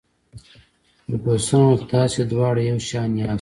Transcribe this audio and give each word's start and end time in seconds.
فرګوسن 1.07 1.61
وویل: 1.65 1.81
تاسي 1.91 2.21
دواړه 2.31 2.61
یو 2.69 2.79
شان 2.89 3.11
یاست. 3.19 3.29